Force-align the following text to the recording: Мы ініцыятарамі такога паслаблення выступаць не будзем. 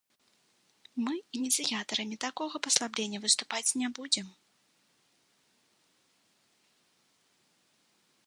Мы 1.07 1.13
ініцыятарамі 1.39 2.15
такога 2.25 2.55
паслаблення 2.67 3.17
выступаць 3.27 3.81
не 3.81 3.91
будзем. 3.99 4.33